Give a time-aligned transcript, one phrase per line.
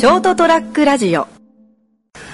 [0.00, 1.26] ショートトラックラジオ。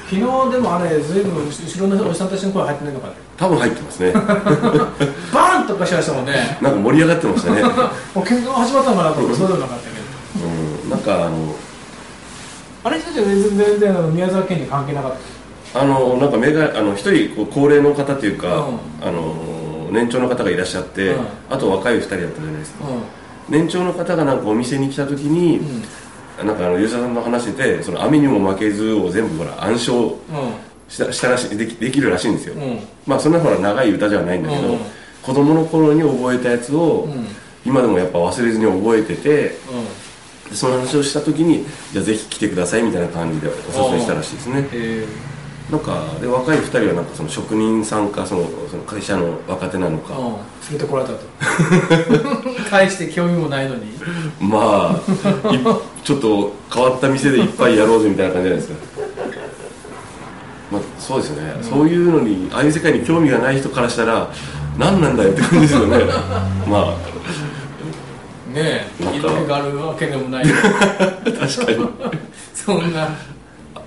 [0.09, 0.25] 昨日で
[0.59, 4.13] もあれずいぶん後ろのおじさんたちの声入ってないのかね多分入ってますね。
[4.15, 6.59] バーンとかしましたもんね。
[6.63, 7.63] なんか盛り上がってましたね。
[7.67, 7.73] もう
[8.21, 9.99] 喧嘩が始まったのかなと思ってそうでもなかったけ
[10.39, 10.47] ど。
[10.47, 10.91] うん。
[10.91, 11.57] なんかあの
[12.85, 15.13] あれたちは全然全然あの宮沢県に関係なかっ
[15.75, 19.09] たあのなんか目があの一人こう高齢の方っていうか、うん。
[19.09, 19.35] あの
[19.91, 21.25] 年長の方がいらっしゃって、うん。
[21.51, 22.89] あと若い二人だったじゃないですか、う
[23.49, 25.61] 年長の方がなんかお店に来た時に、
[26.45, 30.17] なんかあの吉田さんの話でその雨にも負けずを全部ほら暗唱んうん。
[30.89, 32.81] したしたらしできできるらしいんですよ、うん。
[33.07, 34.79] まあそんなほら長い歌じゃないんだけど、うん
[35.27, 37.27] 子供の頃に覚えたやつを、うん。
[37.65, 39.59] 今でもやっぱ忘れずに覚えてて
[40.53, 44.69] その話をした時にじゃあぜひ来てくださいみたいな感じでお誘いしたらしいですね。
[44.73, 45.05] え
[45.71, 50.35] なんかで若い2人はなんかその職人さんかそのその会社の若手なのか、ーうん。
[50.35, 50.43] 連
[50.73, 51.21] れてこられたと。
[52.71, 53.87] 大して興味もないのに。
[54.41, 55.59] まあい
[56.05, 58.87] ちょっと変わった店でいっぱいやろうぜみたいな感じじゃないですか。
[60.71, 64.29] まあそうですよね、そういうのにああいう世界に興味がない人からしたら
[64.77, 65.99] 何なんだよって感じですよね。
[66.69, 66.95] ま
[68.53, 68.87] ねえ
[69.17, 70.49] 色気があるわけでもないあ
[71.27, 71.89] 確かに。
[72.55, 73.09] そんな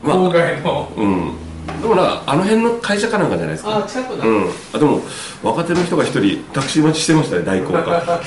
[0.03, 0.91] まあ郊外の。
[0.97, 1.48] うん
[1.81, 3.77] でもなんかあの辺の会社かなんかじゃないですか。
[3.77, 4.25] あ近くだ。
[4.25, 4.49] うん。
[4.73, 5.01] あでも
[5.43, 8.21] 若手の人が一人タクシー待ちしてましたね代行か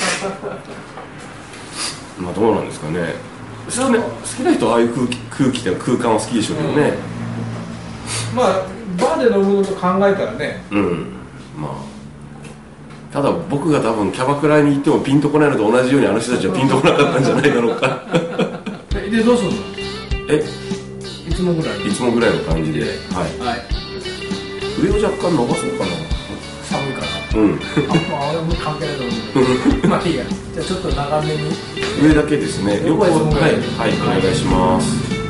[2.20, 3.14] まあどうなんですかね。
[3.66, 6.92] 好きな好きな人はああいう空気空気って空間は好きでしょうけどね。
[8.34, 8.66] まあ
[8.98, 10.62] バーで飲むのと考えたらね。
[10.70, 11.12] うん、
[11.58, 11.92] まあ。
[13.12, 18.00] ただ僕が多分キャバクラに行ってもピンとこないのと同じようにあの人たちはピンとこなかったんじゃないだろうか。
[18.96, 19.56] えでどうするの？
[20.30, 20.42] え
[21.32, 21.88] いつもぐらい？
[21.88, 23.64] いつもぐらいの感じで、はい、はい。
[24.82, 25.84] 上を若干伸ばそうか
[26.62, 27.40] 寒いからな。
[27.40, 27.54] うん。
[27.54, 27.56] あ
[28.10, 30.24] まあ俺も関係ないと思うけど まあいいや。
[30.54, 31.40] じゃあちょっと長めに。
[32.02, 32.82] 上だけですね。
[32.86, 33.20] 横はい、はい、
[34.18, 35.21] お願いします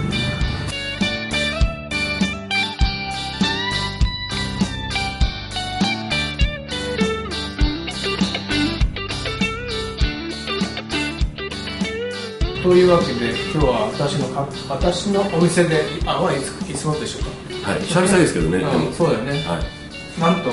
[12.62, 17.80] というわけで今日は私のか私のお店であはいついつもでしょうはい。
[17.82, 19.32] 久々ですけどね、うん、そうだよね。
[19.42, 20.20] はい。
[20.20, 20.50] なんと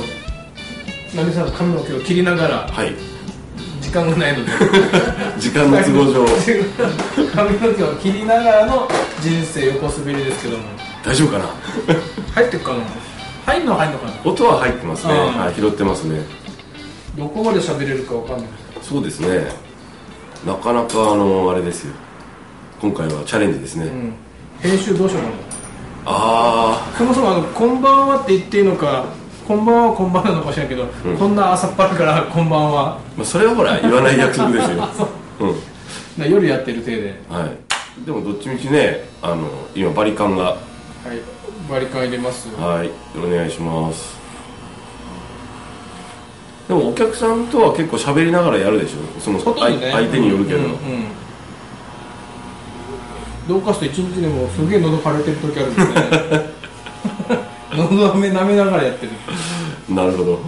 [1.13, 2.95] 成さんの髪の毛を切りながらはい。
[3.81, 4.51] 時間がないので。
[5.37, 6.25] 時間の都合上。
[7.33, 8.87] 髪の毛を切りながらの
[9.21, 10.63] 人生横滑りですけども。
[11.03, 11.45] 大丈夫かな？
[12.33, 12.77] 入ってるかな？
[13.45, 14.13] 入んのは入んのかな？
[14.23, 15.39] 音は入ってますね、うん。
[15.39, 16.21] はい、拾ってますね。
[17.17, 18.47] どこまで喋れるかわかんない。
[18.81, 19.68] そうですね
[20.45, 21.93] なかなかあのあれですよ。
[22.81, 24.13] 今回はチャレンジですね、うん。
[24.61, 25.35] 編集どうしようかな。
[26.05, 29.05] あそもそもあの「こんばんは」って言っていいのか
[29.45, 31.17] 「こんばんはこんばんは」なのかもしれないけど、うん。
[31.17, 32.81] こんな朝っぱらから「こんばんは。
[32.81, 34.87] あ、まあ、それはほら言わない約束ですよ。
[35.41, 35.45] う。
[35.47, 35.55] ん」
[36.17, 37.21] な夜やってる体で。
[37.29, 38.05] はい。
[38.05, 40.43] でもどっちみちねあの今バリカンが。
[40.43, 40.57] はい。
[41.69, 42.47] バリカン入れます。
[42.57, 42.89] はい。
[43.17, 44.18] お願いします
[46.69, 49.19] でもお客さんとは結構喋りながらやるでしょ。
[49.19, 50.75] その相相手によるけど、うんうん
[53.47, 55.81] どうかすと一日でもすげえ喉枯れてる時あるんで
[56.37, 56.49] ね。
[57.75, 59.11] 喉飴舐めながらやってる。
[59.89, 60.39] なるほど。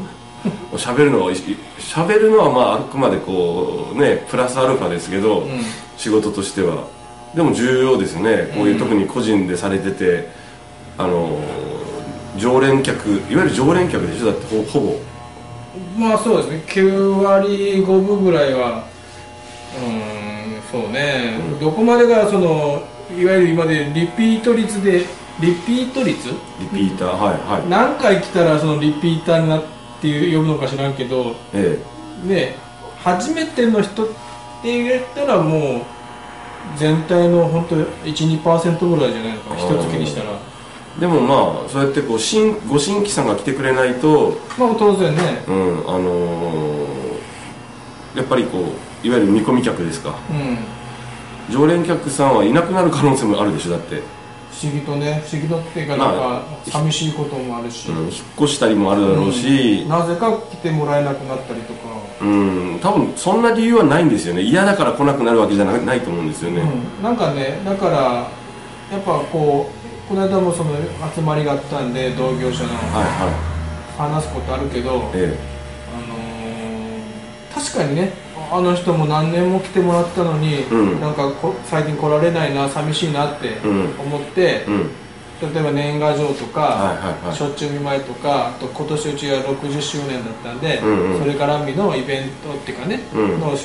[0.74, 1.32] 喋るのは
[1.80, 5.48] 喋るのはまああくまでこうねプラスアルファですけど、ん。
[5.98, 6.88] 仕事としては。
[7.34, 8.54] でも重要ですよね。
[8.56, 10.30] こういう、特に個人でされてて
[11.00, 11.42] あの
[12.38, 14.28] 常連客いわゆる常連客でしょ。
[14.28, 14.96] だってほほぼ
[15.98, 16.64] まあそうですね。
[16.68, 18.84] 9割5分ぐらいは
[19.78, 22.84] うーんそうね、どこまでがその
[23.18, 25.06] いわゆる今までリピート率で
[25.40, 26.30] リピート率？
[26.60, 27.08] リピーター？
[27.10, 27.70] はいはい。
[27.70, 29.64] 何回来たらそのリピーターになっ
[30.02, 31.78] ていう呼ぶのか知らんけどえ
[32.24, 32.56] ね
[33.00, 34.08] 初めての人っ
[34.62, 35.82] て言ったらもう
[36.78, 40.30] 全体の本当12%ぐらいじゃないのか一月にしたら。
[40.32, 40.51] え
[41.02, 45.44] でもまあそうやってこう新ご新規さんが来てくれないとまあ当然ね。
[45.48, 46.92] うんあのー
[48.16, 48.60] やっぱりこ
[49.04, 50.14] ういわゆる見込み客ですか。
[50.30, 50.58] うん。
[51.50, 54.02] 常連客さんはいなくなる可能性もあるでしょだって、
[54.52, 61.80] 不思議とね不思議とっていうかなんか寂しいこともあるし、うん、引っ越したりもあるだろうし、なぜか来てもらえなくなったりとか、
[62.22, 64.42] うん、多分そんな理由はないんですよね。
[64.42, 67.04] 嫌だから来なくなるわけじゃなないと思うんですよね、うん。
[67.04, 68.30] なんかねだから
[68.92, 69.81] やっぱこう
[70.12, 70.72] この間もその
[71.16, 72.70] 集まりがあったんで同業者の
[73.98, 75.12] 話すことあるけど、あのー
[77.56, 78.12] 確かにね
[78.52, 81.00] あの人も何年も来てもらったのに、うん。
[81.00, 84.00] なんかこ最近来られないな寂しいなってうん。
[84.02, 84.72] 思ってえ、う
[85.48, 85.54] ん。
[85.54, 91.20] 例えば年賀状とか、しょっちゅう見舞いとかあと今年うちが60周年だったんで、うんうん。
[91.20, 93.40] それ絡みのイベントっていうかね、うん。
[93.40, 93.56] のおお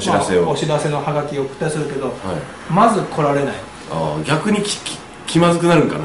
[0.00, 0.42] 知らせを。
[0.42, 2.16] まあお知らせのハガキを送ったりするけどはい。
[2.72, 3.54] まず来られない。
[4.24, 5.01] 逆にきき
[5.32, 5.96] 気まずくなるんか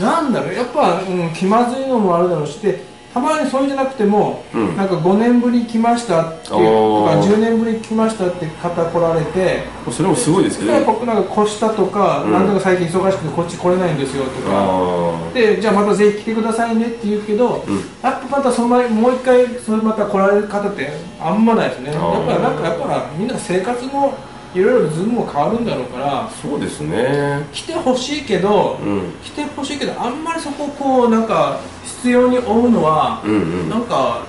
[0.00, 0.10] な。
[0.22, 0.54] なんだろう。
[0.54, 4.74] やっぱ、うん、気まずいのもあるだろうしでたまにそうじゃなくても、うん。
[4.74, 12.32] なんか5年ぶり来ましたっていうとかおー10年ぶり来ましたって方来られてそれもすごいですけどでね僕なんか越したとか、うん。
[12.32, 14.34] なんとか最近忙しくてこっち来れないんですよとか。
[14.48, 17.76] あでじゃあまたぜひ来てくださいねって言うけど、うん。
[17.76, 20.88] やっぱまたその前もう一回それまた来られる方って
[21.20, 21.92] あんまないですね。
[21.92, 24.14] やっぱなんかやっぱみんな生活も
[24.54, 27.46] いろいろズームも変わるんだろうからあそうですね。
[27.52, 29.12] 来てほしいけど、うん。
[29.22, 33.36] 来てほしいけどあんまりそこをこうなんか必要に追うのは、うんう
[33.66, 33.68] ん。
[33.68, 34.22] なんか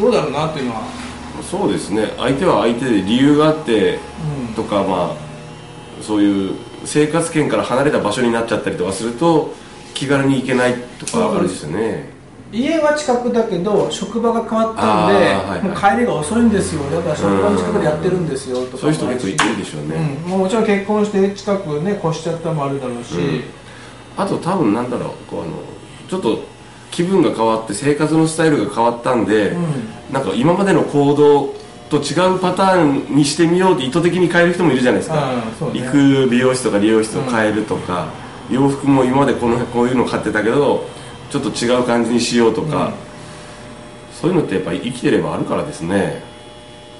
[0.00, 0.82] どうだろうなっていうのは、
[1.42, 2.12] そうですね。
[2.16, 3.98] 相手は相手で理由があって
[4.48, 4.54] うん。
[4.54, 5.16] とかま
[6.00, 9.52] あそういう生活圏から離れた場所になっちゃったりとかすると
[9.94, 12.10] 気軽に行けないとかあるんですよね
[12.50, 15.62] 家は近くだけど職場が変わったんで、はいはい。
[15.62, 16.82] もう帰りが遅いんですよ。
[16.90, 23.42] だから職場の近くでやってるんですよとかそういう人結構いるでしょうね、うん、もうもちろん結婚して近くね越しちゃったのもあるだろうし、うん。
[24.16, 25.52] あと多分なんだろうこうあの
[26.08, 26.40] ちょっと
[26.90, 30.12] 気分が変わって生活のスタイルが変わったんで、うん。
[30.12, 31.54] なんか今までの行動
[31.90, 35.32] と違うパターンにしてみようって意図的に変える人もいるじゃないですか、
[35.72, 35.80] ね。
[35.80, 38.08] 行く美容室とか理容室を変えるとか、
[38.50, 40.86] 洋服も今までこのこういうの買ってたけど
[41.30, 42.92] ちょっと違う感じにしようとか、
[44.12, 46.22] そういうのってやっぱり生きてればあるからですね。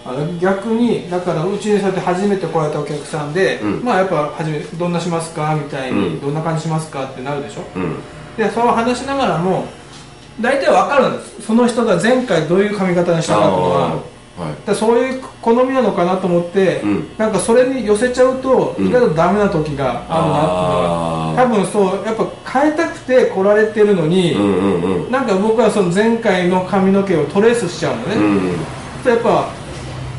[0.04, 3.84] あの逆にだからうちにそうやって初めて来られたお客さんで、うん。
[3.84, 6.20] まあやっぱ初めてどんなしますかみたいに、うん。
[6.20, 7.62] どんな感じしますかってなるでしょ？
[7.76, 7.96] うん。
[8.36, 9.66] でその話しながらも
[10.40, 11.42] 大体わかるんです。
[11.42, 14.02] その人が前回どういう髪型にしたかっていうのは。
[14.64, 14.66] い。
[14.66, 17.08] でそういう好みなのかなと思って、うん。
[17.18, 18.86] なんかそれに寄せちゃうとうん。
[18.86, 25.10] 意外とダメな時があるなっていうのが、多分そうやっぱ変えたくて来られてるのに、うんうんうん。
[25.10, 28.56] なんか僕はその前回の髪の毛をトレースしちゃうのね、うん
[29.08, 29.52] やっぱ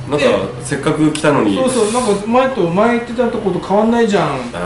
[0.10, 0.26] なんか
[0.64, 1.56] せっかく来たのに。
[1.56, 4.58] そうそうなんか前と前言ってたとこと変わんないじゃんって。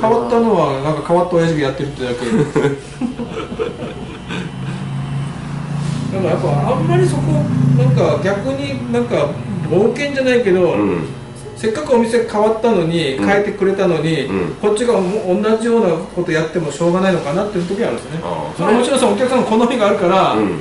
[0.00, 2.16] 変わったのはなんか変わった親父がやってるってだけ。
[6.12, 7.22] だからやっぱあんまりそこ
[7.78, 9.30] なんか逆になんか
[9.70, 11.21] 冒険じゃないけど、うん
[11.62, 13.24] せっかくお店変わったのに、うん。
[13.24, 14.54] 変えてくれたのに、うん。
[14.56, 18.20] こっちがも同じようなことやってもしょうがないのかなっていう時はあるんですね。
[18.56, 20.60] それはもちろんそのお客さんの好みがあるから、うん。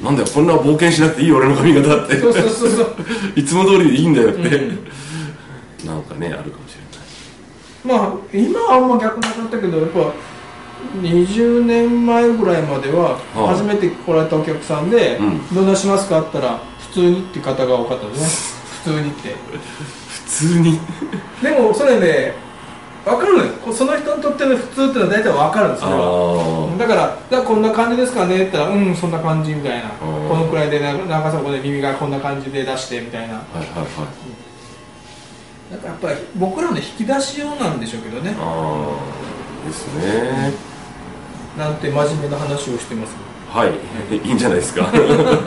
[0.00, 2.20] なんだよこんな冒険しなくていい俺の髪型って。
[2.20, 2.94] そうそうそうそう。
[3.34, 4.78] いつも通りでいいんだよって、うん。
[5.84, 6.76] なんかねあるかもし
[7.82, 7.98] れない。
[7.98, 10.12] まあ今はあんま逆なかったけどやっぱ
[11.02, 18.53] 20年前ぐらいまでははい初めて来られたお客さんでうん「どんなしますか?」って言ったら「普通に」って方が多かったですね
[18.84, 19.34] 普通にって。
[20.08, 20.78] 普通に。
[21.42, 22.34] でもそれね
[23.04, 23.52] 分かるのよ。
[23.64, 26.70] こその人にとっての普通っていうのは大体分かるんですあそれは。
[26.74, 29.84] あだから「だからこんな感じですかね?」って言ったら「うんそんな感じ」みたいな。
[29.88, 30.28] ー。
[30.28, 33.34] このくらいでな長さこで耳がこんな感じで出してみたいな。
[33.34, 33.86] はいはいはい。
[35.72, 38.36] だからやっぱり僕らの引き出し用なんでしょうけどね。
[38.38, 38.86] あ
[39.64, 40.52] あですね。
[41.56, 43.14] なんて真面目な話をしてます
[43.54, 44.16] はい。
[44.16, 44.88] いいんじゃないですか。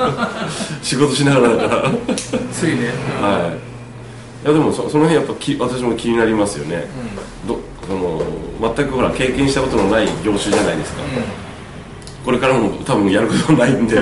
[0.82, 1.92] 仕事しながらだから。
[2.54, 2.94] ついね。
[3.22, 3.52] は
[4.44, 4.46] い。
[4.46, 6.88] いやでもそその辺やっぱき私も気になりますよね。
[7.44, 8.22] うどその
[8.76, 11.06] 全くほら経験したことのない業種じゃないですか、ん。
[12.24, 13.98] これからも多分やることないんで。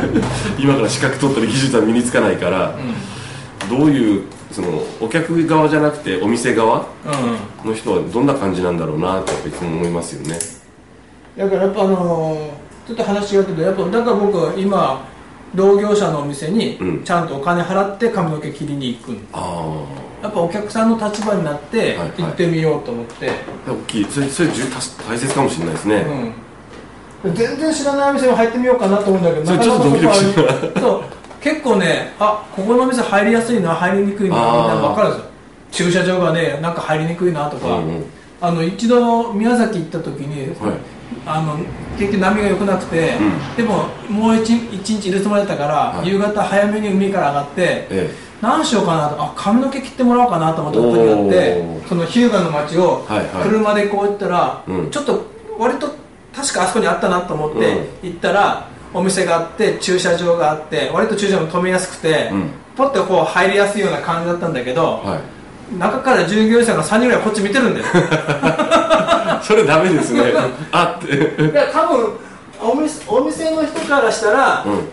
[0.58, 2.74] 今から資格取ったり技術は身につかないから
[3.68, 3.78] うん。
[3.78, 6.86] どういうそのお客側じゃなくてお店側
[7.64, 7.70] うん。
[7.70, 10.38] の人はどんな感じなんだろうなっていつも思いますよね。
[11.36, 15.06] だからやっぱあのーちょっと話違うけどやっぱだから僕は今
[15.54, 17.04] 同業者のお店にうん。
[17.04, 19.84] ちゃんとお金払って髪の毛切りに行くあ
[20.22, 23.30] やっぱお客さんの立場になってはい行ってみようと思って、
[23.66, 24.04] あ大きい。
[24.04, 24.62] それそれ重
[25.08, 26.06] 大切かもしれないですね、
[27.24, 31.04] うん、全然知らないお店に入ってみようかなと思うんだけどそれちょっとドキドキしなかなかそこはそう。
[31.40, 35.30] 結構ねあここのお店入りやすいな入りにくいなみたいなの分かるんですよ。
[35.72, 38.04] 駐車場がねなんか入りにくいなとか、うんうん。
[38.40, 40.76] あの一度宮崎行った時に、はい
[41.26, 41.56] あの
[41.98, 43.56] 結局波が良くなくて、うん。
[43.56, 46.08] でももう一一日いるつもりだったから、はい。
[46.08, 53.48] 夕方早めに海から上がってえ何しようかなとあ髪の毛切ってもらおうかなと思った時があってその日向の街をはいはい。
[53.48, 54.90] 車でこう行ったら、うん。
[54.90, 55.26] ちょっと
[55.58, 55.88] 割と
[56.34, 58.10] 確かあそこにあったなと思ってうん。
[58.10, 62.50] 行ったら、お店があって駐車場があって割と駐車場も止めやすくて、うん。
[62.76, 65.41] ポッてこう入りやすいような感じだったんだけど、えはい
[65.78, 67.86] 中から従業員さんが3人ぐらいこっち見てるんだよ。
[69.42, 70.32] それダメですね。
[70.72, 71.16] あって。
[71.16, 72.12] いや多分
[72.60, 74.88] お店お店の人からしたら、うん。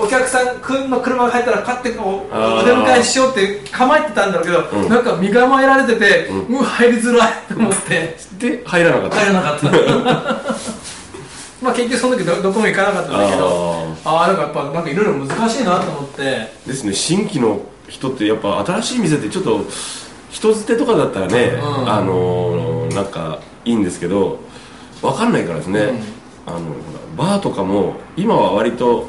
[0.00, 4.88] お客さんの車が入ったら買ってこうお出迎えしようって構えてたんだろうけど、うん。
[4.88, 8.16] なんか身構えられてて、うもう入りづらいと思って。
[8.38, 9.16] で入らなかった。
[9.16, 9.68] 入らなかった。
[11.60, 16.22] まあ結局その時どどこも行かなかったんだけどああなんかやっぱなんかいろいろ難しいなと思って。
[16.22, 16.92] あですね。
[16.92, 19.64] 新規の人ってやっぱ新しい店ってちょっと
[20.30, 21.90] 人捨てとかだったらね、うん。
[21.90, 24.40] あのーなんかいいんですけど
[25.02, 25.92] 分かんないからですね、
[26.46, 26.60] あの
[27.16, 29.08] バーとかも今は割と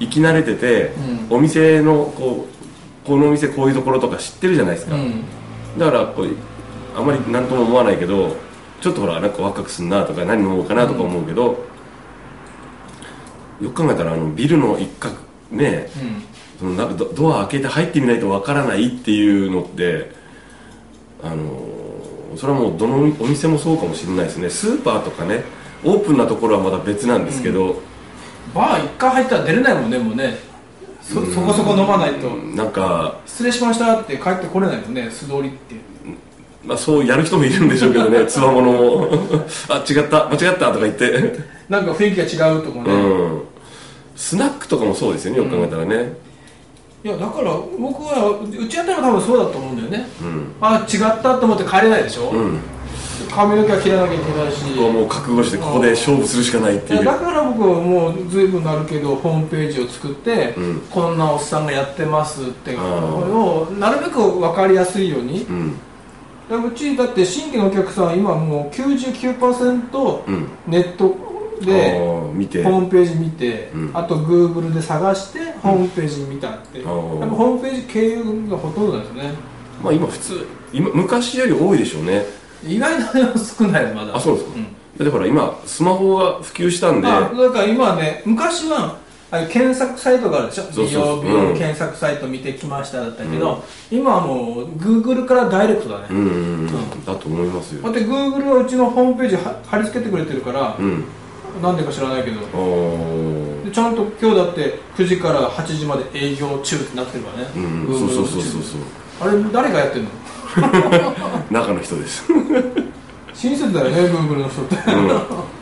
[0.00, 0.92] 行き慣れてて、
[1.30, 2.46] うお店のこ
[3.04, 5.24] うこのお店こういうところとか知ってるじゃないですか、うん。
[5.78, 6.36] だからこう
[6.96, 8.36] あまり何とも思わないけど
[8.80, 11.64] ちょっとほらなんか若くすんなとか何飲もうかなとか思うけど、
[13.60, 15.14] よく考えたらあのビルの一角
[15.50, 16.22] ねうん。
[16.58, 20.10] そのなんかドドア開けて入ってみないとわからないっていうのって
[21.22, 24.50] あのそれはもうどのお店もそうかもしれないですね。
[24.50, 25.42] スーパーとかね
[25.84, 27.80] オープンなところはまた別なんですけど、
[28.54, 30.36] バー一回入ったら出れないもんねもうね。
[31.02, 32.28] そそこそこ飲まないと。
[32.28, 35.74] なんか、失礼しましたって帰ってこれないもんね素通りって。
[36.64, 39.08] まあ、そうやる人もいるんでしょうけどね つわものも。
[39.70, 41.38] あ違った間違ったとか言って。
[41.68, 42.96] なんか雰囲気が違うとかね、う
[43.38, 43.42] ん。
[44.16, 46.12] スナックとかもそうですよねよく考えたらね
[47.04, 50.08] いやだから僕はうちやったら多分そうだと思うんだよね。
[50.20, 50.52] うん。
[50.60, 52.58] あ違ったと思って帰れないでしょ、うん。
[53.30, 54.64] 髪の毛は切らなきゃいけないし。
[54.74, 57.04] もう覚悟してここで勝負するしかないっていう。
[57.04, 60.80] だから僕はもう随分なるけどホームページを作って、うん。
[60.90, 65.44] こんなおっさんがやってますってこれをなるべく分かりやすいように。
[65.44, 65.74] うん。
[66.50, 70.48] うちだって新規のお客さん今もう99%うん。
[70.66, 71.27] ネットあ
[71.64, 72.62] でー見て。
[72.62, 73.90] ホームページ見て、うん。
[73.94, 79.34] あとグーグルで探してホームページ見たって、んやっぱホームページ経由がほとんどなんですよね。
[79.82, 82.24] まあ今普通今昔より多いでしょうね。
[82.66, 82.98] 意外
[83.32, 84.16] と少ないのまだ。
[84.16, 84.62] あそうですか、ん。
[84.64, 84.68] だ
[85.00, 87.06] ってほら今スマホが普及したんで。
[87.06, 88.98] あだから今はね昔は
[89.30, 90.64] あ検索サイトがあるでしょ。
[90.72, 96.24] 美容美うん容検索サイト見てきましただったけど、今はもうグーグルからダイレクトだね、うんうん。
[96.24, 97.04] うん。
[97.04, 97.82] だと思いますよ。
[97.82, 101.04] だってグーグルはうちのホームページは貼り付けてくれてるから、うん
[101.62, 102.40] なんでか知らないけど。
[103.64, 108.80] でちゃんと今日だって9時から8時まで営業中ってなってるからね、うんそうそうそうそうそう。
[109.20, 110.10] あれ誰がやってんの？
[111.50, 112.24] 中の人です、
[113.34, 114.76] 親切だよねグーグルの人って。
[114.92, 115.08] うん、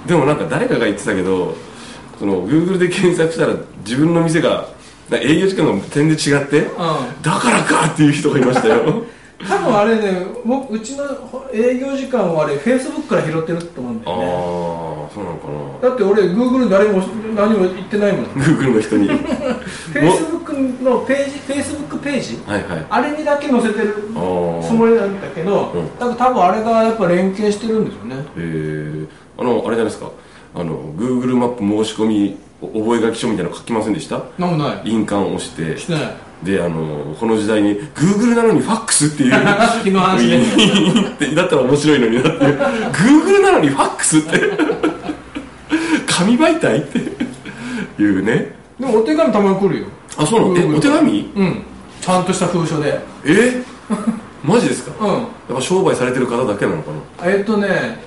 [0.07, 1.55] でもなんか誰かが言ってたけど
[2.19, 4.69] その Google で検索したら自分の店が
[5.11, 6.71] な営業時間が全然違ってう
[7.23, 8.75] だからかっていう人がいましたよ。
[8.77, 9.07] ん
[9.47, 11.05] 多分あれね僕うちの
[11.53, 17.01] 営業時間をあれフェイスブックから拾ってると思うんだああよねそうなのかだって俺グーグル誰も
[17.35, 18.25] 何も言ってないもん。
[18.25, 19.09] な Google の人に。
[19.09, 20.53] はいフェイスブック
[20.85, 22.39] のページフェイスブックページ？
[22.47, 25.89] はいあれにだけ載せてるつもりなんだけど、うん。
[25.99, 28.17] 多分多分あれがやっぱ連携してるんですよね。
[28.37, 29.09] えー、
[29.39, 30.11] あのあれじゃないですか。
[30.55, 34.23] あの Google マップ申し込み覚書書みたいなの書きませんでした？
[34.39, 34.91] なんもない。
[34.91, 35.79] 印鑑を押して。
[35.79, 36.17] してない。
[36.43, 40.43] であのこの時代に Google なのにファックスっていう昨日話ね。
[41.09, 42.29] ってだったら面白いのになって。
[42.31, 44.39] Google なのにファックスって
[46.17, 46.99] 紙媒体って。
[47.99, 48.55] いうね。
[48.79, 49.87] でもお手紙たまに来るよ。
[50.19, 50.77] あそうなの？
[50.77, 51.33] お手紙？
[51.35, 51.63] うん。
[52.01, 53.01] ちゃんとした封書で。
[53.25, 53.63] え？
[54.45, 54.93] マジですか？
[55.07, 55.21] うん。
[55.21, 57.31] やっぱ商売されてる方だけなのかな？
[57.31, 57.99] えっとね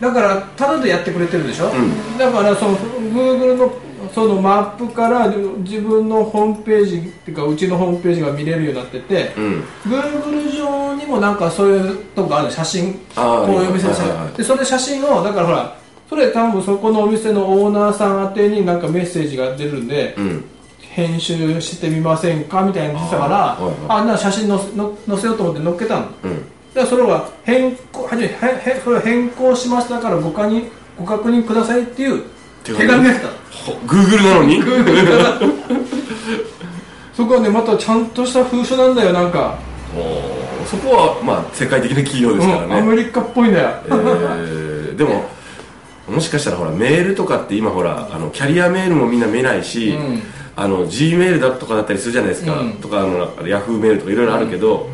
[0.00, 2.18] だからタダでやってくれてるでしょ、ん。
[2.18, 3.72] だからその Google の
[4.12, 9.64] そのマップから自分のホームページっていうかうちのホームページが見れるようになってて、うん。
[9.84, 12.94] Google 上にもなんかそういうとこある写真。
[13.14, 13.88] こういうお店
[14.36, 15.76] でそれ写真をだからほら
[16.08, 20.44] それ多分そこのお店のオーナーさん宛てになんかメッセージが出るんで、うん。
[20.78, 26.06] 編集してみませんかみたいなの言ってたからあな写真のの載せようと思って載っけたの。
[26.24, 26.36] うん。
[26.38, 32.24] だからそれは変更はじめへへそれを変更しましたからご確認ご確認くださいっていう
[32.64, 33.28] 手手紙紙が来た。
[33.28, 34.62] ほ Google なのに？
[37.14, 39.58] そこはねまたちゃんとした封書なんだよなんか、
[40.66, 45.24] そこはまあ世界的な企業ですからうん、ね、アメリカっぽいんだよ、えーでも
[46.08, 50.22] もしかしたらほらメールとかって今ほらあのキャリアメールもみんな見ないし、うん。
[50.58, 52.72] あの G メールだとかだったりするじゃないですか、うん。
[52.74, 54.88] とかあのヤフーメールとかいろいろあるけど、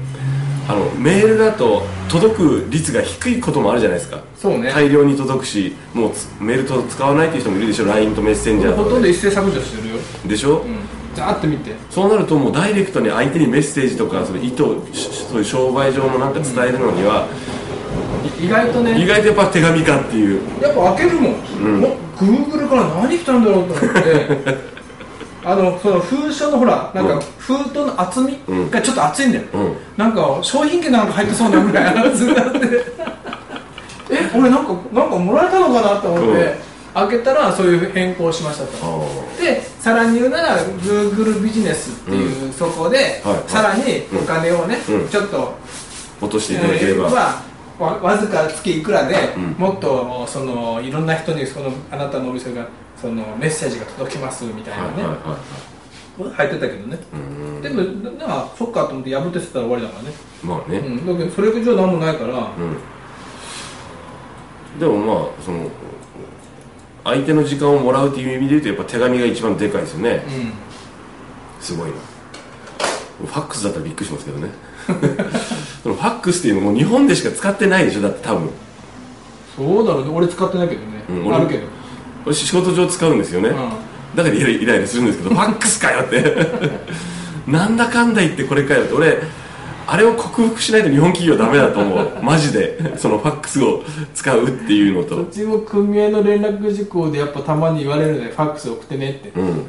[0.68, 4.20] あのメールだと届く率が低いこともあるじゃないですか。
[4.36, 4.72] そうね。
[4.72, 7.84] 大量に届くしもうつメールと使わないっていう人もいるでしょ。
[7.86, 8.88] LINE とメッセンジャーほとか。
[8.88, 10.78] でとんど一斉削除してるよ、でしょ、うん、
[11.14, 11.72] ざーって見て。
[11.90, 17.28] そうなるともうダイレクトに相手にメッセージとかその意図しそういう商売上のなんか伝えるのには、
[18.40, 19.00] 意外とね。
[19.00, 20.40] 意外とやっぱ手紙かっていう。
[20.60, 21.80] やっぱ開けるもん、ん。
[21.80, 21.90] もう
[22.24, 24.72] Google から何来たんだろうと思って。
[25.44, 28.70] あのその封書のほらなんか封筒の厚みうん。
[28.70, 29.76] がちょっと厚いんだよ、うん。
[29.96, 32.42] なんか商品券なんか入ってそうなぐらい厚にな。
[32.42, 32.58] っ て
[34.10, 36.52] え俺なんかなんかもらえたのかなと思って、うん。
[36.94, 39.44] 開けたらそういう変更しましたあとー。
[39.44, 43.42] でさらに言うなら Google ビジネスっていう、そこで、はいはい。
[43.48, 45.08] さらにお金をね、うん。
[45.08, 45.54] ちょっと
[46.20, 49.42] 落としていただければ、えーまあわわずか月いくらで、うん。
[49.58, 54.92] もっとそのいろんな人にそのあなたのお店がそのメッセージが届きますみたいなね、
[56.34, 56.98] 入ってたけどね。
[57.62, 60.12] でもなんかそっかと思って破って捨てたら終わりだからね、
[60.42, 62.60] まあね、うん、だけどそれ以上何もないから、う
[64.76, 64.78] ん。
[64.78, 65.68] でもまあその
[67.04, 70.22] 相手の時間をもらうっていう意味で言うとやっぱ手紙が一番でかいですよね。
[70.26, 70.52] うん。
[71.60, 71.96] すごいな。
[73.26, 74.48] ファックスだったらびっくりしますけどね
[75.82, 78.02] そのファックスっていうのも日本でしか使ってないでしょ？
[78.02, 78.50] だって多分。
[79.56, 80.10] そうだろうね。
[80.14, 81.66] 俺使ってないけどね、うん俺あるけど、
[82.26, 86.22] 俺仕事上使うんですよね、うだからイライラするんですけど ファックスかよって。
[87.46, 88.94] なんだかんだ言ってこれかよって。
[88.94, 89.18] 俺
[89.84, 92.08] あれを克服しないと日本企業ダメだと思う。
[92.22, 92.96] マジで。
[92.96, 93.82] そのファックスを
[94.14, 95.16] 使うっていうのん、と。
[95.22, 99.66] うちも組合の連絡事項でやっぱたまに言われるねファックス送ってねって、うん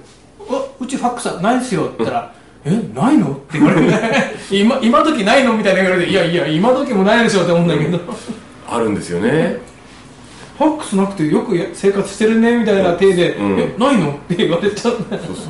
[0.50, 2.34] あうちファックスはないですよって言ったら、
[2.66, 3.32] えないの？
[3.32, 3.94] って言われて。
[4.52, 5.54] 今今時ないの？
[5.58, 8.00] みたいな言われていやいや今時もないでしょって思うんだけど、
[8.70, 9.58] あるんですよね。
[10.58, 13.60] ファックスなくてよくや生活してるねみたいな体で、うん。
[13.60, 14.12] えないの？
[14.12, 15.50] って言われちゃうねそうそうそ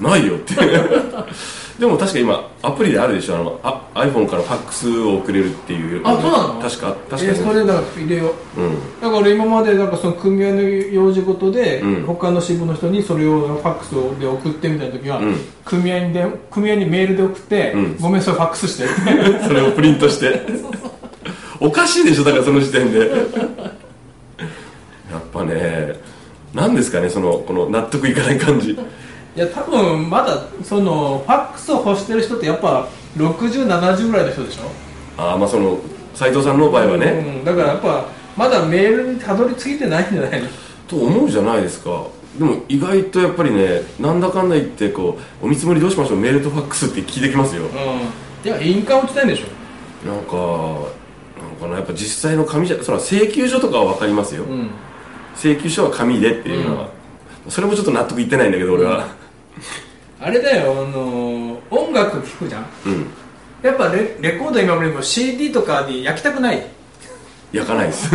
[0.00, 0.08] う。
[0.10, 0.54] ないよって
[1.78, 6.02] でも確か今アプリであるでしょあのあ iPhone からファックスを送れるっていう。
[6.04, 6.60] あそうなの？
[6.60, 8.60] 確か確かに、えそれだから入れよう。
[8.60, 9.00] うん。
[9.00, 12.06] だから今までなんかその組合の用事事で、うん。
[12.06, 15.36] 他の支部の人にそれをファックスで送ってみたいな時は、うん。
[15.64, 17.96] 組合にで組合にメールで送って、うん。
[17.98, 18.86] ごめんそれファックスして。
[19.44, 20.42] それをプリントして。
[21.58, 23.00] おかしいでしょだからその時点で。
[25.10, 25.94] やっぱね
[26.52, 28.78] 何ですかねそのこの納得いかない感じ
[29.36, 34.62] いや多分まだそのファックスを欲してる人ってやっぱ6070ぐらいの人でしょ、
[35.16, 35.78] ああまあその
[36.14, 40.48] 斉藤さんの場合はね、うん、だからやっぱまだメールにたどり着いてないんじゃないの？
[40.86, 42.06] と思うじゃないですか。
[42.38, 46.18] でも意外とやっぱりねなんだかんだ言ってこうお見積もりどうしましょう？
[46.18, 47.62] メールとファックスって聞いてきますよ。
[47.62, 47.70] うん。
[47.70, 50.08] いや印鑑打ちたいんでしょ？
[50.08, 50.36] なんか
[51.40, 54.70] なんかなやっぱ実際の紙じゃそれは請求書とかは分かりますよ、うん。
[55.34, 56.90] 請求書は紙でっていうのは、
[57.48, 59.06] それもちょっと納得いってないんだけど俺は
[60.20, 62.66] あれだよあの音楽聴くじゃん？
[62.86, 63.06] うん。
[63.62, 66.66] やっぱレレコード今までも CD とかに焼きたくない？
[67.52, 68.14] 焼かないです。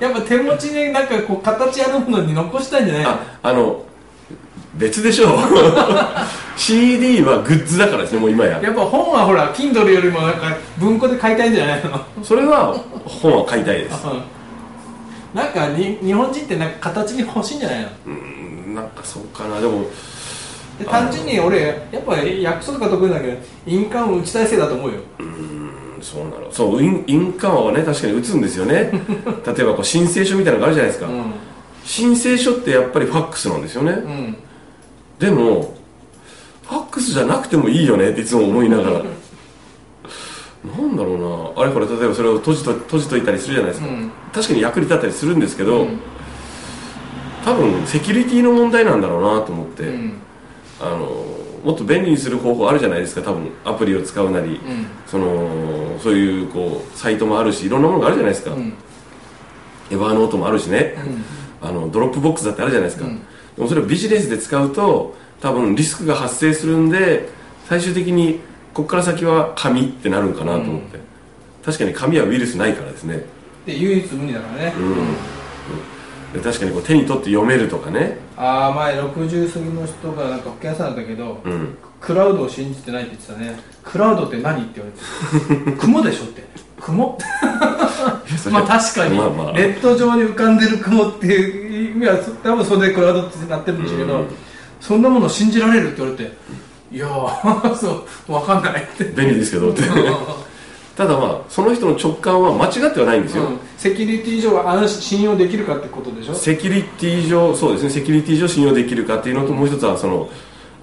[0.00, 3.10] やっぱ手持ちになんかこう形あるものに残したいんじゃないの？
[3.10, 3.84] ああの
[4.74, 5.34] 別でしょ。
[5.36, 5.38] う
[6.56, 8.60] CD はグッズだからですねもう今や。
[8.62, 12.00] やっぱ本はほら Kindle よりもなんか文庫で買いたいんじゃないの？
[12.24, 12.72] それは
[13.04, 14.06] 本は買いたいです。
[14.06, 14.22] うん。
[15.34, 17.88] なんかに日本人ってなんか形に欲しいんじゃないの？
[18.06, 19.60] うんなんかそうかな。
[19.60, 19.84] でも
[20.78, 21.60] で単純に俺
[21.92, 25.00] やっぱり約束とか得意だけど印鑑を打ちたいせいだと思うよ。
[25.18, 25.54] うん
[26.04, 26.52] そうなの。
[26.52, 28.90] そう印印鑑はね確かに打つんですよね。
[29.46, 31.32] 例えばこう申請書みたいなのがあるじゃないですか、うん。
[31.84, 34.36] 申請書ってやっぱりファックスなんですよね、うん。
[35.18, 35.74] でも
[36.68, 38.90] ファックスじゃなくてもいいよねっていつも思いながら。
[38.90, 41.62] なんだろうな。
[41.62, 44.10] あれこれ例えばそれを閉じと閉じといたりするじゃないですか、うん。
[44.32, 46.00] 確かに役に立ったりするんですけど、うん。
[47.44, 50.12] 多分セキュリティの問題なんだろうなと思って、うん
[50.80, 51.24] あの
[51.64, 54.86] もっと便利にする方法あるじゃないですか多分アプリを使うなり、うん。
[55.06, 58.74] そのそういうこうサイトもあるしいろんなものがあるじゃないですか、うん。
[59.90, 60.94] Evernote もあるしね、
[61.62, 61.68] うん。
[61.68, 63.18] あの Dropbox だってあるじゃないですか、うん。
[63.18, 67.28] でもそれをビジネスで使うと多分リスクが発生するんで
[67.68, 68.40] 最終的に
[68.74, 70.98] ここから先は紙ってなるんかなと思って、
[71.64, 73.24] 確かに紙はウイルスないからですね、
[73.64, 74.94] で唯一無二だからね、うん。
[74.94, 75.00] で
[76.40, 83.58] 確かにこう手に取って読めるとかね、ああ前60過ぎの人がなんか保険屋さんだったけど、うん、クラウドを信じてないって言ってたね。
[83.82, 84.90] クラウドって何って言わ
[85.58, 86.44] れて 雲でしょって。
[86.80, 87.18] 雲？
[88.50, 89.52] まあ確かに、まあまあ。
[89.52, 94.26] レッド上に浮かんでる雲っていう意味はそ多分それでクラウドってなってるんでしょうけど、うん。
[94.80, 96.32] そんなもの信じられるって言われて
[96.92, 99.04] いやー そう分かんないって。
[99.04, 99.82] 便利ですけどって
[100.96, 103.58] ただまあその人の直感は間違ってはないんですよ、うん。
[103.76, 106.34] セキュリティ上は安心信用できるかってことでしょ？
[106.34, 107.90] セキュリティ上そうですね。
[107.90, 110.28] セキュリティ上信用できるかっていうのともう一つはその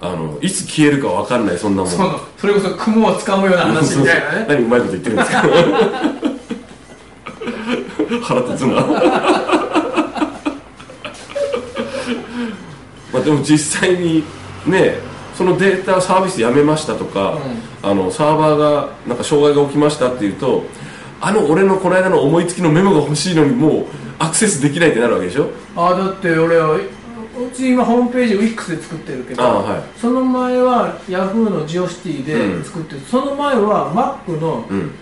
[0.02, 1.92] あのいつ消えるか分かんないそんなもん
[2.36, 4.46] それこそ雲をつかむような話みたいなね。
[4.50, 5.42] 何うまいこと言ってるんですか？
[8.22, 8.74] 腹立つな。
[13.12, 14.22] まあでも実際に
[14.66, 14.94] ね
[15.42, 17.36] そのデータサービスやめましたとか、
[17.82, 20.62] あのサーバーがなんか障害が起きましたっていうと
[21.20, 23.86] あの俺のこの間の思いつきのメモが欲しいのにもう
[24.20, 25.50] アクセスできないってなるわけでしょ？
[25.76, 26.80] あだって俺はう
[27.52, 29.82] ち今ホームページ WIX で作ってるけど、あはい。
[29.98, 33.92] その前は Yahoo のジオシティで作ってる、その前は
[34.24, 34.92] Mac のうん。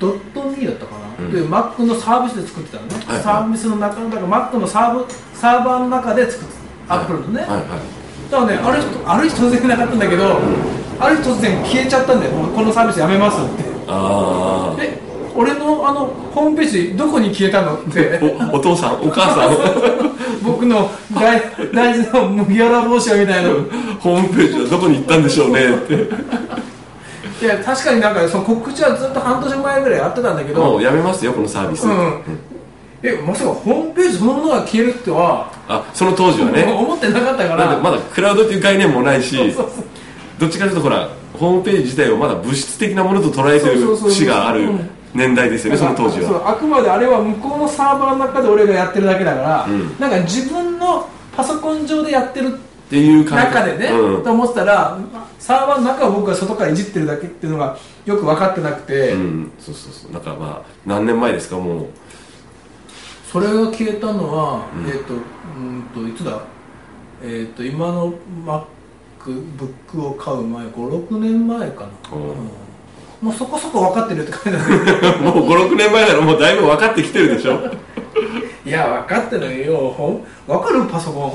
[0.00, 1.32] ドットミーだったかな、うん。
[1.32, 3.22] で Mac のサービスで作ってたのね、はいはい。
[3.22, 6.54] サービスの中のだから Mac のサーブサーバーの中で作って
[6.88, 7.62] た、Apple のね、はいはい
[8.30, 10.38] だからねある日ある日突然なかったんだけど、
[10.98, 12.32] ある日突然消えちゃったんだよ。
[12.32, 13.64] このサービスやめますって。
[13.88, 14.98] ああで
[15.34, 18.20] 俺のあのホームページどこに消えたのって。
[18.52, 19.56] おお父さんお母さん。
[20.42, 21.40] 僕の大
[21.72, 23.50] 大事な麦わら帽子みたいな
[24.00, 25.68] ホームページはどこに行ったんでしょうね。
[25.68, 25.94] って
[27.44, 30.62] いや確かになんかその告知はずっと半年前ぐらいやってたんだけど。
[30.62, 32.22] もうやめますよこのサービス、うん
[33.12, 35.50] えまさかホームページそのものが消えるっては。
[35.68, 36.64] あその当時はね。
[36.72, 37.78] 思ってなかったから。
[37.78, 39.54] まだクラウドっていう概念もないし
[40.38, 44.90] どっちかというとほらホームページ自体をまだ物質的なものと捉えてる節があるうん。
[45.14, 46.50] 年代ですよねその当時は。
[46.50, 49.96] あくまであれは向こうのサーバーの中で俺がやってるだけだから、うん。
[49.98, 54.22] なんか自分のパソコン上でやってるっていう中でね、うん。
[54.22, 54.98] と思ってたら
[55.38, 60.12] サーバーの中を僕が外からいじってるだけっていうのがよく分かってなくて、うん、そうそうそう。
[60.12, 61.86] だからまあ何年前ですかもう
[63.36, 65.18] それが消えたのは、えっ、とう
[65.60, 66.40] んといつだ？
[67.22, 68.14] えっ、と今の
[68.46, 72.20] MacBook を買う前56年前かな、おう。
[72.20, 72.36] うん
[73.20, 75.20] もうそこそこ分かってるって書いてある。
[75.20, 77.58] もう56年前ならもうだいぶ分かってきてるでしょ。
[78.64, 79.76] いや分かってるよ。
[79.94, 80.86] ほん分かる？
[80.86, 81.32] パソコン。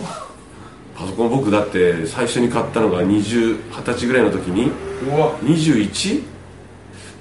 [0.95, 4.71] パソコン僕だって最初に買ったのが20 20歳ぐらいの時に。
[5.07, 5.33] うわ。
[5.43, 6.23] 21?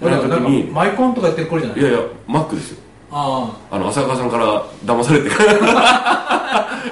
[0.02, 1.80] ぐらいの時にマイコンとかやってる頃じゃない？
[1.80, 2.78] いやいや Mac ですよ
[3.12, 5.30] ああの浅川さんから騙されて。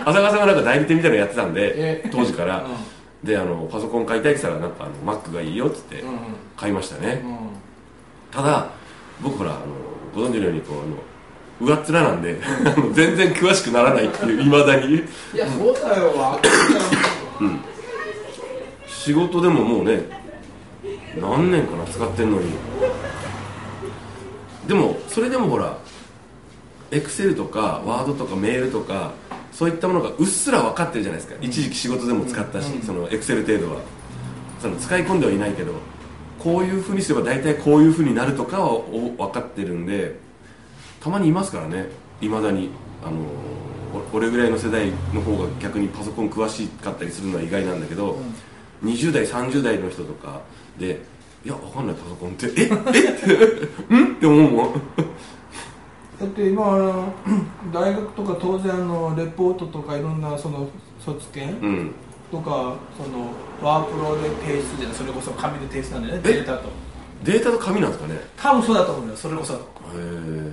[0.05, 2.65] 浅川さんがなんか代理店みたいなのやってたんでえ当時から、
[3.23, 6.19] うであのパソコン買いたいって言ったらなんかあの Mac がいいよって言ってんうん。
[6.57, 7.39] 買いましたね、うん。
[8.31, 8.67] ただ
[9.21, 9.61] 僕ほらあの
[10.15, 12.37] ご存知のようにこうあの上っ面なんで
[12.95, 14.97] 全然詳しくならないっていういまだに。
[14.97, 15.03] い
[15.35, 16.11] やそうだよ。
[16.11, 16.41] 分かっ
[18.87, 20.03] 仕事でももうね
[21.21, 22.53] 何年かな使ってんのに。
[24.69, 25.77] でもそれでもほら
[26.91, 29.13] エクセルとかワードとかメールとか
[29.53, 32.83] そういったものがうっすら分かってるじゃないですか、一時期仕事でも使ったし、うん。
[32.83, 33.81] そのエクセル程度は。
[34.61, 35.73] その使い込んではいないけど
[36.41, 40.19] こういうふうにすれば大体こういうふうになるとかはお分かってるんで
[41.01, 41.87] たまにいますからね。
[42.21, 42.71] いまだに。
[43.05, 43.19] あの
[44.13, 48.19] お俺ぐらいの世代の方が逆にパソコン詳しかったりするのは意外なんだけど、
[48.85, 50.41] 20代30代の人とか
[50.77, 51.01] で
[51.45, 52.47] 「いや分かんないパソコンって。
[52.57, 53.95] ええって。
[53.95, 54.15] ん？
[54.17, 54.83] って思うもん
[56.21, 57.13] だって今あの
[57.73, 61.93] 大学とか当然あのレポートとかいろんなその卒検うん。
[62.31, 63.31] とかその
[63.63, 66.33] ワープロで提出じゃないそれこそ紙で提出なんだよねえ？
[66.35, 66.69] データと。
[67.25, 68.17] データと紙なんですかね？
[68.17, 69.55] へ多分そうだと思うんだよそれこそ。
[69.97, 70.53] え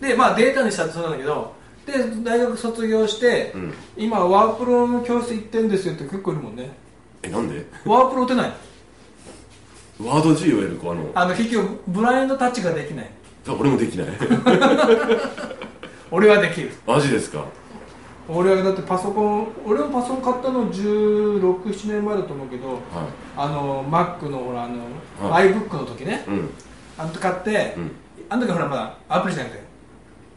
[0.00, 1.52] でまあデータにしたらそうなんだけど
[1.84, 1.92] で
[2.24, 3.74] 大学卒業して、うん。
[3.98, 6.70] 今ワープロの教室行ってんですよって結構いるもんね。
[7.22, 7.66] えなんで？
[7.84, 8.52] ワープロ打てない。
[10.02, 11.10] ワード G をやる子あの。
[11.14, 13.10] あの結局ブラインドタッチができない
[13.48, 14.06] 俺もできない。
[16.10, 16.70] 俺はできる。
[16.86, 17.44] マジですか？
[18.28, 22.74] 俺はだってパソコン俺もパソコン買ったの1617年前だと思うけどは
[23.36, 24.74] あの Mac のほらあの、
[25.30, 26.24] は iBook の時ね。
[26.28, 26.50] いうん。
[26.96, 27.90] あの時買って、うん。
[28.28, 29.62] あの時はほらまだアプリじゃなくて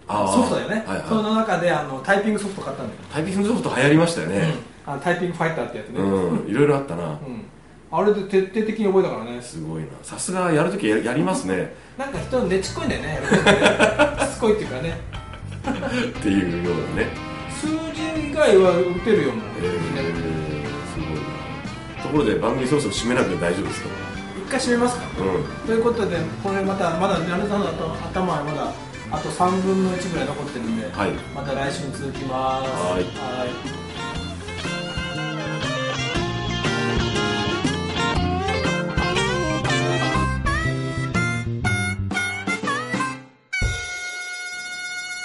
[0.08, 1.06] ソフトだよね、はいはい。
[1.08, 4.56] その中であのタイピングソフト買ったんだよ、タイピングソフト流行りましたよね。
[4.86, 6.50] あのタイピングファイターってやつね、うん。
[6.50, 7.04] いろいろあったな。
[7.04, 7.46] うん
[7.96, 9.40] あれで徹底的に覚えたからね。
[9.40, 9.90] すごいな。
[10.02, 11.76] さすがやるときややりますね。
[11.96, 13.20] なんか人ねちっこいんだよね。
[14.26, 15.00] しつこいっていうかね。
[16.10, 17.08] っていうようなね。
[17.62, 19.72] 数字以外は打てるよもう、えー、
[20.90, 22.04] すごいな。
[22.04, 23.90] ところで番組そろそろ締めなくて大丈夫ですか？
[24.48, 25.04] 一回締めますか。
[25.20, 25.68] うん。
[25.68, 27.68] ということでこれまたまだナルさんの
[28.12, 28.72] 頭はまだ
[29.12, 31.12] あと3分の1ぐらい残ってるんで、はい。
[31.36, 32.70] また来週に続きます。
[32.92, 33.04] はい。
[33.04, 33.83] はい